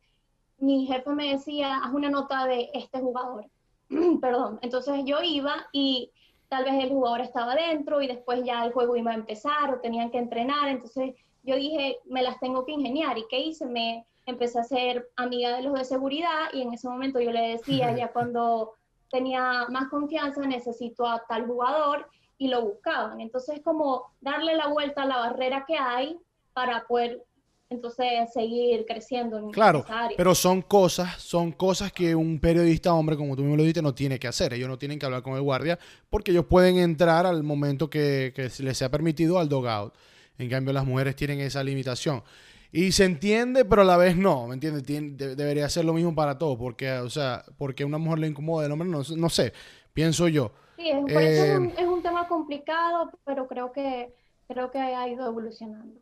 [0.59, 3.47] mi jefe me decía, haz una nota de este jugador,
[4.21, 6.11] perdón, entonces yo iba y
[6.49, 9.81] tal vez el jugador estaba dentro y después ya el juego iba a empezar o
[9.81, 13.67] tenían que entrenar, entonces yo dije, me las tengo que ingeniar y ¿qué hice?
[13.67, 17.57] Me empecé a ser amiga de los de seguridad y en ese momento yo le
[17.57, 18.75] decía, ya cuando
[19.11, 23.21] tenía más confianza, necesito a tal jugador y lo buscaban.
[23.21, 26.19] Entonces, como darle la vuelta a la barrera que hay
[26.53, 27.25] para poder
[27.69, 29.85] entonces seguir creciendo en claro,
[30.17, 33.95] pero son cosas, son cosas que un periodista hombre, como tú mismo lo dijiste, no
[33.95, 34.53] tiene que hacer.
[34.53, 38.33] Ellos no tienen que hablar con el guardia porque ellos pueden entrar al momento que,
[38.35, 39.95] que les sea permitido al dogout.
[40.39, 42.23] En cambio, las mujeres tienen esa limitación.
[42.71, 44.85] Y se entiende, pero a la vez no, ¿me entiendes?
[45.37, 48.73] debería ser lo mismo para todos, porque, o sea, porque una mujer le incomoda el
[48.73, 49.53] hombre, no, no sé,
[49.93, 50.53] pienso yo.
[50.77, 54.15] Sí, es, un, eh, es, un, tema complicado, pero creo que,
[54.47, 56.01] creo que ha ido evolucionando.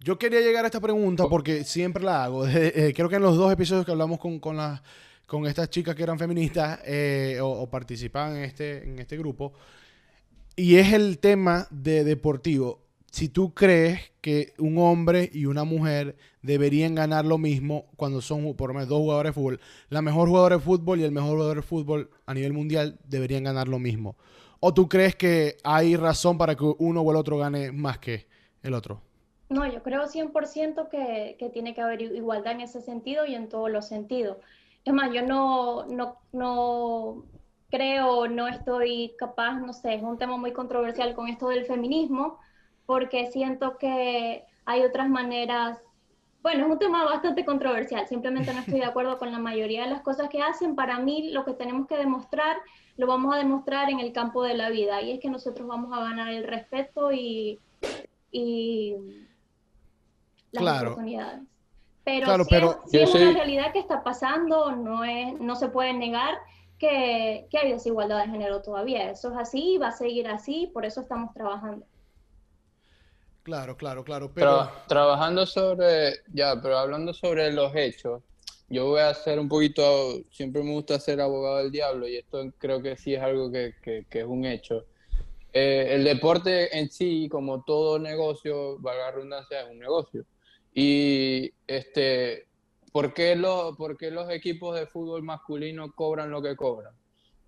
[0.00, 2.46] Yo quería llegar a esta pregunta porque siempre la hago.
[2.48, 4.58] Eh, creo que en los dos episodios que hablamos con, con,
[5.26, 9.52] con estas chicas que eran feministas eh, o, participaban en este, en este grupo,
[10.56, 12.83] y es el tema de deportivo.
[13.14, 18.56] Si tú crees que un hombre y una mujer deberían ganar lo mismo cuando son
[18.56, 19.60] por lo menos dos jugadores de fútbol.
[19.88, 23.44] La mejor jugadora de fútbol y el mejor jugador de fútbol a nivel mundial deberían
[23.44, 24.16] ganar lo mismo.
[24.58, 28.26] ¿O tú crees que hay razón para que uno o el otro gane más que
[28.64, 29.00] el otro?
[29.48, 33.48] No, yo creo 100% que, que tiene que haber igualdad en ese sentido y en
[33.48, 34.38] todos los sentidos.
[34.84, 37.26] Es más, yo no, no, no
[37.70, 42.40] creo, no estoy capaz, no sé, es un tema muy controversial con esto del feminismo,
[42.86, 45.78] porque siento que hay otras maneras
[46.44, 49.90] bueno, es un tema bastante controversial, simplemente no estoy de acuerdo con la mayoría de
[49.90, 50.76] las cosas que hacen.
[50.76, 52.58] Para mí lo que tenemos que demostrar,
[52.98, 55.90] lo vamos a demostrar en el campo de la vida, y es que nosotros vamos
[55.96, 57.58] a ganar el respeto y,
[60.52, 61.40] las oportunidades.
[62.04, 62.26] Pero,
[62.84, 66.34] si, es, una realidad que está pasando, no, es, no se puede negar
[66.78, 69.10] que, que hay desigualdad de género todavía.
[69.10, 71.86] Eso es así, va a seguir así, por eso estamos trabajando.
[73.44, 74.32] Claro, claro, claro.
[74.34, 74.70] Pero...
[74.88, 78.22] trabajando sobre, ya, pero hablando sobre los hechos,
[78.70, 82.42] yo voy a hacer un poquito, siempre me gusta ser abogado del diablo y esto
[82.56, 84.86] creo que sí es algo que, que, es un hecho.
[85.52, 90.24] Eh, el deporte en sí, como todo negocio, valga la redundancia, es un negocio.
[90.72, 92.48] Y este,
[92.92, 96.94] ¿por qué, lo, ¿por qué los equipos de fútbol masculino cobran lo que cobran?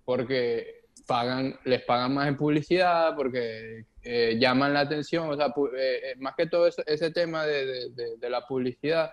[0.05, 6.01] Porque pagan, les pagan más en publicidad, porque eh, llaman la atención, o sea, eh,
[6.03, 7.89] eh, más que todo ese tema de,
[8.19, 9.11] de, la publicidad,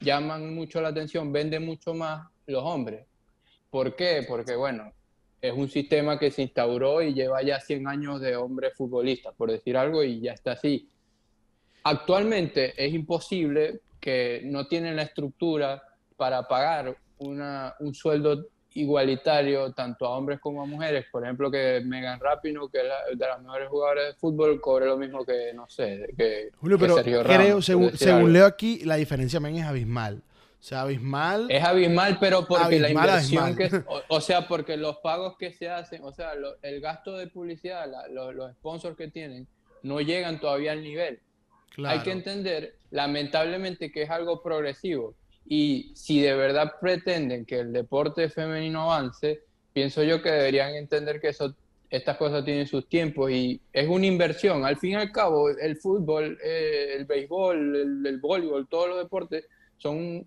[0.00, 3.06] llaman mucho la atención, venden mucho más los hombres.
[3.70, 4.24] ¿Por qué?
[4.26, 4.92] Porque, bueno,
[5.40, 9.50] es un sistema que se instauró y lleva ya 100 años de hombres futbolistas, por
[9.50, 10.88] decir algo, y ya está así.
[11.82, 15.82] Actualmente es imposible que no tienen la estructura
[16.16, 21.06] para pagar una, un sueldo igualitario tanto a hombres como a mujeres.
[21.10, 24.96] Por ejemplo, que Megan Rapino, que es de las mejores jugadoras de fútbol, cobre lo
[24.96, 29.38] mismo que, no sé, que, Julio, pero Sergio Ramos, creo, según, leo aquí, la diferencia
[29.40, 30.22] también es abismal.
[30.60, 31.46] O sea, abismal.
[31.50, 33.70] Es abismal, pero porque la inversión que.
[34.08, 36.32] O, sea, porque los pagos que se hacen, o sea,
[36.62, 39.46] el gasto de publicidad, los sponsors que tienen,
[39.82, 41.20] no llegan todavía al nivel.
[41.84, 45.14] Hay que entender, lamentablemente, que es algo progresivo
[45.46, 51.20] y si de verdad pretenden que el deporte femenino avance, pienso yo que deberían entender
[51.20, 51.54] que eso,
[51.90, 54.64] estas cosas tienen sus tiempos y es una inversión.
[54.64, 58.98] Al fin y al cabo, el fútbol, eh, el béisbol, el, el, voleibol, todos los
[58.98, 60.26] deportes son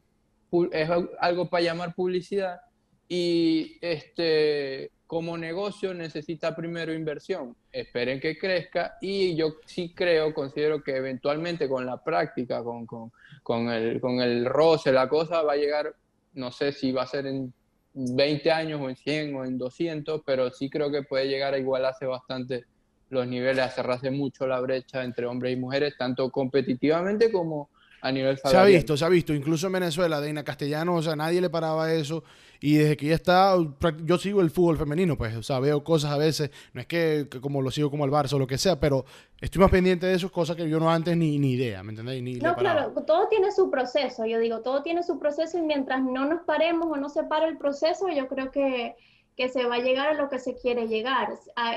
[0.72, 2.62] es algo para llamar publicidad
[3.10, 7.56] y este como negocio necesita primero inversión.
[7.72, 13.14] Esperen que crezca y yo sí creo, considero que eventualmente con la práctica, con, con,
[13.48, 15.96] con, el, con el roce, la cosa va a llegar
[16.34, 17.54] no sé si va a ser en
[17.94, 21.58] 20 años o en 100 o en 200, pero sí creo que puede llegar a
[21.58, 22.66] igualarse bastante
[23.10, 27.70] los niveles, a cerrarse mucho la brecha entre hombres y mujeres, tanto competitivamente como
[28.02, 31.16] a nivel Se ha visto, se ha visto, incluso en Venezuela, Deina Castellano, o sea,
[31.16, 32.24] nadie le paraba eso.
[32.60, 33.56] Y desde que ya está,
[34.04, 37.28] yo sigo el fútbol femenino, pues, o sea, veo cosas a veces, no es que,
[37.42, 39.06] como lo sigo como el Barça o lo que sea, pero
[39.40, 42.24] estoy más pendiente de esas cosas que yo no antes ni, ni idea, ¿me entendéis?
[42.24, 46.02] Ni no, claro, todo tiene su proceso, yo digo, todo tiene su proceso y mientras
[46.04, 48.96] no nos paremos o no se pare el proceso, yo creo que,
[49.36, 51.30] que se va a llegar a lo que se quiere llegar.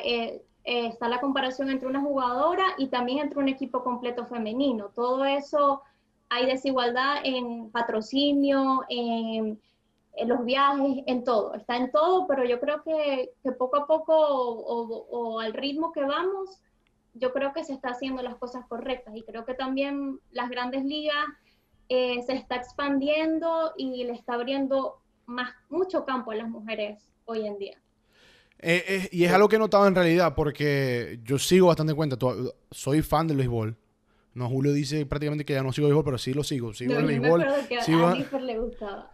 [0.03, 4.91] Eh, eh, está la comparación entre una jugadora y también entre un equipo completo femenino.
[4.95, 5.83] Todo eso
[6.31, 9.61] hay desigualdad en patrocinio, en,
[10.27, 11.55] los viajes, en todo.
[11.55, 16.61] Está en todo, pero yo creo que, poco a poco o, al ritmo que vamos,
[17.15, 20.85] yo creo que se está haciendo las cosas correctas y creo que también las grandes
[20.85, 21.27] ligas
[21.89, 27.47] eh, se está expandiendo y le está abriendo más, mucho campo a las mujeres hoy
[27.47, 27.79] en día.
[28.61, 31.97] Eh, eh, y es algo que he notado en realidad porque yo sigo bastante en
[31.97, 32.17] cuenta,
[32.71, 33.77] soy fan del béisbol
[34.35, 36.73] no, Julio dice prácticamente que ya no sigo béisbol, pero sí lo sigo.
[36.73, 37.47] Sigo el béisbol.
[37.85, 38.07] sigo...
[38.07, 39.11] a le gustaba.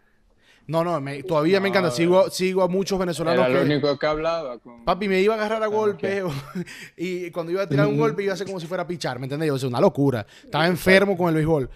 [0.69, 1.93] No, no, todavía me encanta.
[1.93, 3.47] Sigo, sigo a muchos venezolanos.
[3.47, 4.59] Era lo único que hablaba.
[4.85, 6.25] Papi, me iba a agarrar a golpe.
[6.97, 9.21] y cuando iba a tirar un golpe, iba a hacer como si fuera a pichar.
[9.21, 9.51] ¿Me entendés?
[9.53, 10.27] O sea, una locura.
[10.43, 11.71] Estaba enfermo con el béisbol.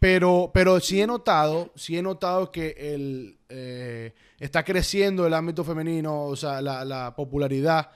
[0.00, 5.62] Pero, pero sí he notado, sí he notado que el, eh, está creciendo el ámbito
[5.62, 7.90] femenino, o sea, la, la popularidad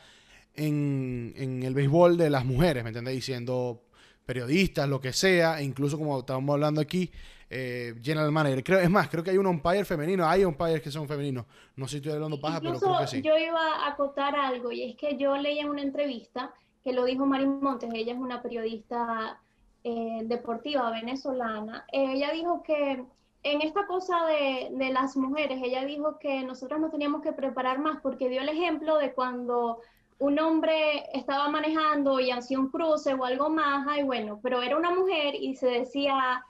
[0.55, 3.15] en, en, el béisbol de las mujeres, ¿me entendés?
[3.15, 3.88] Diciendo
[4.29, 7.11] periodistas, lo que sea, e incluso como estábamos hablando aquí,
[7.49, 8.63] eh, general manager.
[8.63, 11.47] Creo, es más, creo que hay un umpire femenino, hay umpires que son femeninos.
[11.77, 13.23] No sé si estoy hablando paja, pero creo que sí.
[13.23, 16.53] Yo iba a acotar algo, y es que yo leí en una entrevista
[16.85, 19.41] que lo dijo Marín Montes, ella es una periodista
[19.83, 21.87] eh, deportiva venezolana.
[21.91, 23.03] ella dijo que
[23.45, 27.79] en esta cosa de, de las mujeres, ella dijo que nosotros nos teníamos que preparar
[27.79, 29.81] más porque dio el ejemplo de cuando
[30.19, 34.77] un hombre estaba manejando y hacía un cruce o algo más, ay, bueno, pero era
[34.77, 36.45] una mujer y se decía,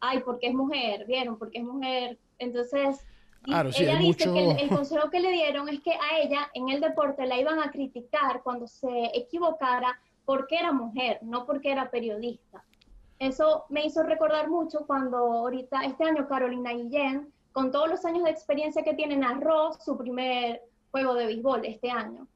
[0.00, 1.38] ay, porque es mujer, ¿vieron?
[1.38, 2.18] Porque es mujer.
[2.38, 3.04] Entonces,
[3.46, 7.26] ella dice que el, consejo que le dieron es que a ella en el deporte
[7.26, 12.64] la iban a criticar cuando se equivocara porque era mujer, no porque era periodista.
[13.18, 18.24] Eso me hizo recordar mucho cuando ahorita, este año, Carolina Guillén, con todos los años
[18.24, 22.26] de experiencia que tiene, narró su primer juego de béisbol este año.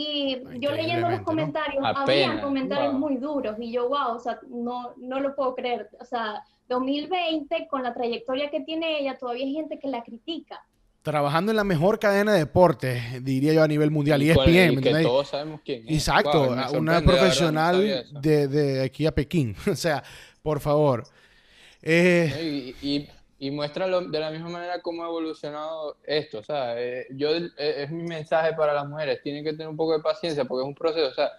[0.00, 4.94] Y yo leyendo los comentarios, había comentarios muy duros y yo, wow, o sea, no,
[4.96, 5.88] no lo puedo creer.
[6.00, 10.64] O sea, 2020, con la trayectoria que tiene ella, todavía hay gente que la critica.
[11.02, 14.80] Trabajando en la mejor cadena de deportes, diría yo a nivel mundial, y, es bien.
[14.80, 15.94] que todos sabemos quién es.
[15.94, 19.56] Exacto, una profesional de, de, aquí a Pekín.
[19.68, 20.04] o sea,
[20.42, 21.08] por favor.
[21.82, 23.08] Eh, y y
[23.40, 26.38] muestra de la misma manera cómo ha evolucionado esto.
[26.38, 29.76] O sea, eh, yo, eh, es mi mensaje para las mujeres, tienen que tener un
[29.76, 31.08] poco de paciencia porque es un proceso.
[31.08, 31.30] O sea,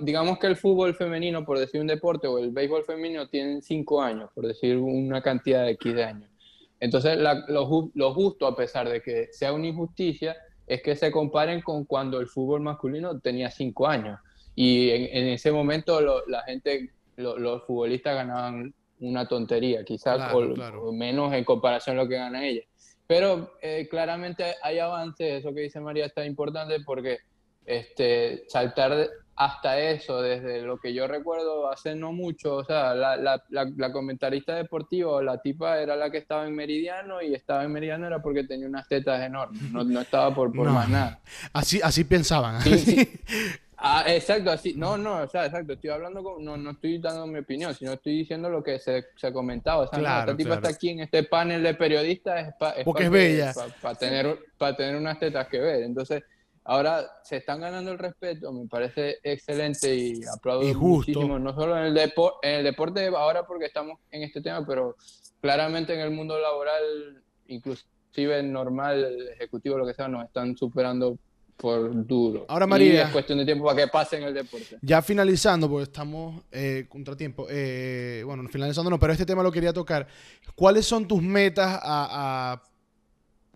[0.00, 4.00] digamos que el fútbol femenino, por decir un deporte, o el béisbol femenino tienen cinco
[4.00, 6.30] años, por decir una cantidad de X de años.
[6.78, 11.60] Entonces, lo, lo, justo, a pesar de que sea una injusticia, es que se comparen
[11.60, 14.18] con cuando el fútbol masculino tenía cinco años.
[14.54, 21.44] Y en, ese momento la gente, los futbolistas ganaban una tontería, quizás, o, menos en
[21.44, 22.62] comparación a lo que gana ella.
[23.06, 27.18] Pero eh, claramente hay avances, eso que dice María está importante porque
[27.66, 33.16] este, saltar hasta eso, desde lo que yo recuerdo hace no mucho, o sea, la,
[33.16, 37.72] la, la, comentarista deportiva, la tipa era la que estaba en Meridiano y estaba en
[37.72, 41.20] Meridiano era porque tenía unas tetas enormes, no, no estaba por, por más nada.
[41.52, 42.62] Así, así pensaban.
[43.84, 44.74] Ah, exacto, así.
[44.76, 45.72] No, no, o sea, exacto.
[45.72, 49.06] Estoy hablando, con, no, no estoy dando mi opinión, sino estoy diciendo lo que se,
[49.16, 49.82] se comentaba.
[49.82, 53.10] O sea, claro, esta tipa está aquí en este panel de periodistas es, porque es
[53.10, 53.52] bella.
[53.80, 55.82] Para tener, para tener unas tetas que ver.
[55.82, 56.22] Entonces,
[56.62, 61.84] ahora se están ganando el respeto, me parece excelente y aplaudo muchísimo, no solo en
[61.86, 64.96] el, en el deporte ahora porque estamos en este tema, pero
[65.40, 71.18] claramente en el mundo laboral, inclusive normal, ejecutivo, lo que sea, nos están superando
[71.56, 72.44] por duro.
[72.48, 73.04] Ahora, María.
[73.04, 74.78] es cuestión de tiempo para que pase en el deporte.
[74.82, 77.46] Ya finalizando, porque estamos eh, contratiempo.
[77.48, 80.06] Eh, bueno, finalizando no, pero este tema lo quería tocar.
[80.54, 82.60] ¿Cuáles son tus metas a,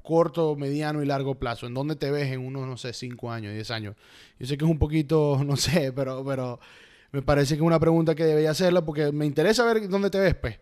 [0.02, 1.66] corto, mediano y largo plazo?
[1.66, 3.96] ¿En dónde te ves en unos, no sé, 5 años, 10 años?
[4.38, 6.60] Yo sé que es un poquito, no sé, pero, pero
[7.10, 10.20] me parece que es una pregunta que debería hacerla porque me interesa ver dónde te
[10.20, 10.60] ves, pues.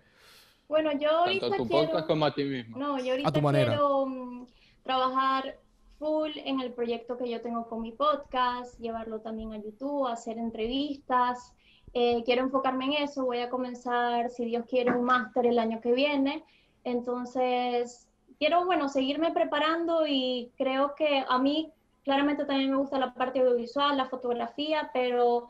[0.67, 2.79] Bueno, yo ahorita Tanto a tu podcast como a ti mismo.
[2.79, 4.47] No, yo ahorita quiero mm,
[4.83, 5.59] trabajar
[5.99, 10.39] full en el proyecto que yo tengo con mi podcast, llevarlo también a YouTube, hacer
[10.39, 11.53] entrevistas.
[11.93, 15.81] Eh, quiero enfocarme en eso, voy a comenzar, si Dios quiere, un máster el año
[15.81, 16.45] que viene.
[16.83, 21.73] Entonces, quiero, bueno, seguirme preparando y creo que a mí
[22.05, 25.49] claramente también me gusta la parte audiovisual, la fotografía, pero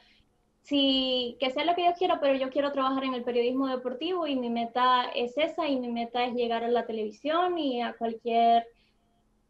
[0.62, 4.26] sí, que sea lo que yo quiero, pero yo quiero trabajar en el periodismo deportivo
[4.26, 7.94] y mi meta es esa y mi meta es llegar a la televisión y a
[7.94, 8.66] cualquier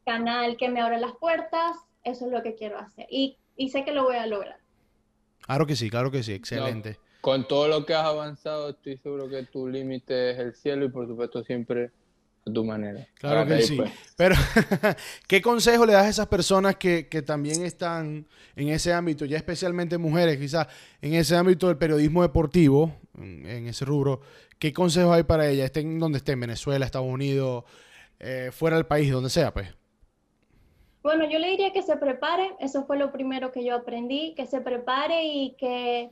[0.04, 3.84] canal que me abra las puertas, eso es lo que quiero hacer y, y sé
[3.84, 4.58] que lo voy a lograr.
[5.40, 6.98] Claro que sí, claro que sí, excelente.
[7.20, 10.88] con todo lo que has avanzado, estoy seguro que tu límite es el cielo y
[10.88, 11.90] por supuesto siempre
[12.46, 13.06] a tu manera.
[13.18, 13.76] Claro que sí.
[13.76, 13.92] Pues.
[14.16, 14.34] Pero,
[15.28, 18.26] ¿qué consejo le das a esas personas que, que, también están
[18.56, 20.66] en ese ámbito, ya especialmente mujeres, quizás
[21.00, 24.20] en ese ámbito del periodismo deportivo, en, ese rubro?
[24.58, 25.66] ¿Qué consejos hay para ellas?
[25.66, 27.64] Estén donde estén, Venezuela, Estados Unidos,
[28.20, 29.68] eh, fuera del país, donde sea, pues.
[31.04, 34.46] Bueno, yo le diría que se prepare, eso fue lo primero que yo aprendí, que
[34.46, 36.10] se prepare y que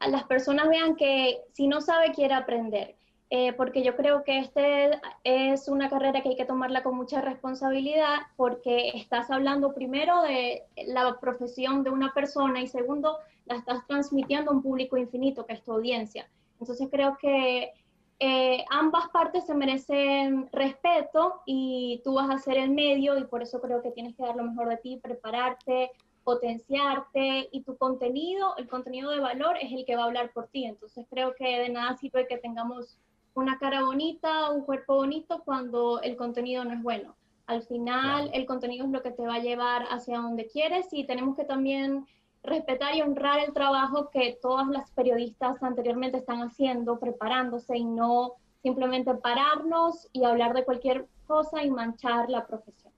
[0.00, 2.96] las personas vean que si no sabe, quiere aprender.
[3.28, 7.20] Eh, porque yo creo que este es una carrera que hay que tomarla con mucha
[7.20, 13.86] responsabilidad porque estás hablando primero de la profesión de una persona y segundo, la estás
[13.86, 16.26] transmitiendo a un público infinito que es tu audiencia.
[16.58, 17.74] Entonces creo que
[18.18, 23.42] eh, ambas partes se merecen respeto y tú vas a ser el medio y por
[23.42, 25.90] eso creo que tienes que dar lo mejor de ti, prepararte,
[26.24, 30.48] potenciarte y tu contenido, el contenido de valor es el que va a hablar por
[30.48, 30.64] ti.
[30.64, 32.98] Entonces creo que de nada sirve que tengamos
[33.34, 37.14] una cara bonita, un cuerpo bonito cuando el contenido no es bueno.
[37.46, 41.04] Al final el contenido es lo que te va a llevar hacia donde quieres y
[41.04, 42.06] tenemos que también
[42.46, 48.34] respetar y honrar el trabajo que todas las periodistas anteriormente están haciendo, preparándose y no
[48.62, 52.92] simplemente pararnos y hablar de cualquier cosa y manchar la profesión.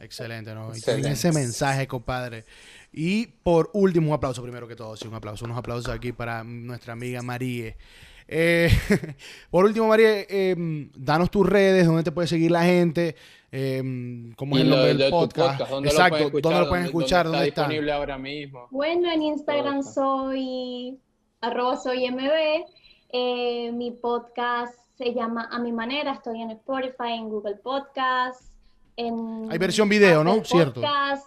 [0.00, 0.72] Excelente, ¿no?
[0.74, 2.44] Y ese mensaje, compadre.
[2.92, 6.44] Y por último, un aplauso primero que todo, sí, un aplauso, unos aplausos aquí para
[6.44, 7.76] nuestra amiga Marie.
[8.28, 8.68] Eh,
[9.50, 13.16] por último, María, em, danos tus redes, dónde te puede seguir la gente,
[13.52, 15.60] eh, cómo es el nombre del podcast.
[15.84, 18.68] Exacto, dónde lo pueden escuchar, dónde, está, disponible ahora mismo.
[18.70, 20.98] Bueno, en Instagram soy
[21.40, 22.66] arroba soy MB.
[23.12, 28.56] Eh, mi podcast se llama A Mi Manera, estoy en Spotify, en Google Podcast.
[28.98, 30.42] Hay versión video, ¿no?
[30.42, 30.80] Cierto.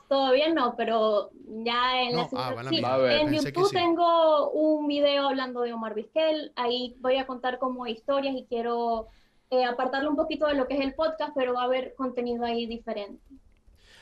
[0.08, 1.30] Todavía no, pero
[1.64, 2.56] ya en ah,
[3.12, 6.52] En YouTube tengo un video hablando de Omar Vizquel.
[6.56, 9.08] Ahí voy a contar como historias y quiero
[9.52, 12.46] eh, apartarlo un poquito de lo que es el podcast, pero va a haber contenido
[12.46, 13.22] ahí diferente.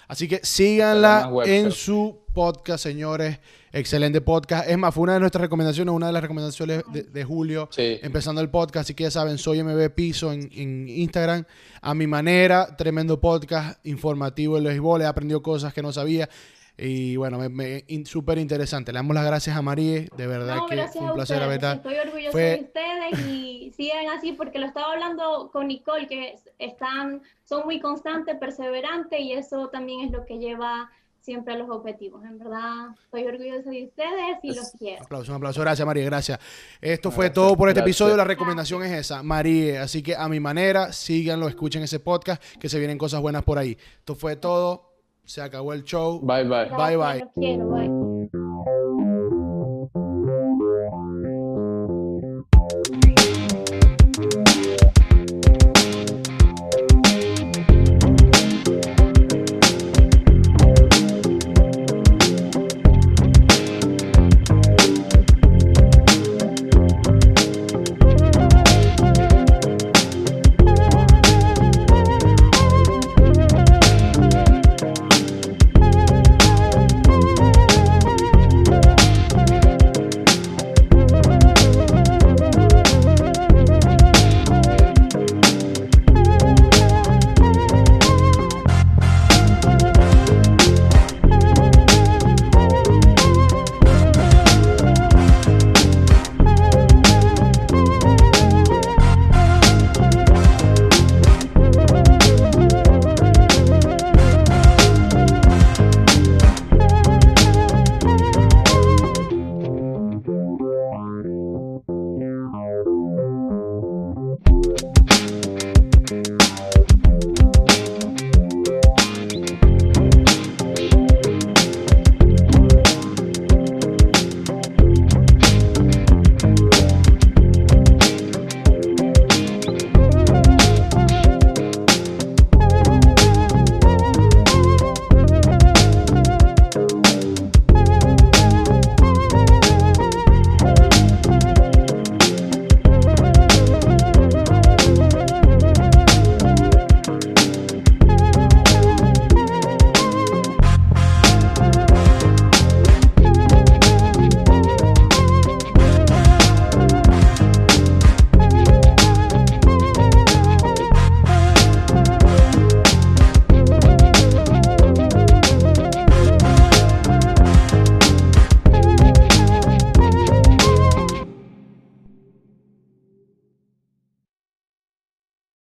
[0.07, 3.39] Así que síganla en su podcast, señores.
[3.73, 4.69] Excelente podcast.
[4.69, 8.49] Es más, fue una de nuestras recomendaciones, una de las recomendaciones de, Julio, empezando el
[8.49, 8.85] podcast.
[8.85, 11.43] Así que ya saben, soy MB Piso en, Instagram.
[11.81, 15.01] A mi manera, tremendo podcast informativo en el béisbol.
[15.01, 16.29] He aprendido cosas que no sabía.
[16.77, 18.91] Y bueno, me, súper interesante.
[18.91, 21.75] Le damos las gracias a María, de verdad que fue un placer verdad.
[21.77, 27.23] Estoy orgullosa de ustedes y sigan así porque lo estaba hablando con Nicole, que están,
[27.45, 32.23] son muy constantes, perseverantes y eso también es lo que lleva siempre a los objetivos.
[32.23, 34.99] En verdad, estoy orgullosa de ustedes y los quiero.
[34.99, 35.61] Un aplauso, un aplauso.
[35.61, 36.39] Gracias, María, gracias.
[36.79, 38.15] Esto fue todo por este episodio.
[38.15, 39.81] La recomendación es esa, María.
[39.81, 43.57] Así que a mi manera, síganlo, escuchen ese podcast, que se vienen cosas buenas por
[43.57, 43.77] ahí.
[43.99, 44.86] Esto fue todo.
[45.27, 46.21] Se acabó el show.
[46.21, 46.69] Bye, bye.
[46.69, 48.06] bye, bye.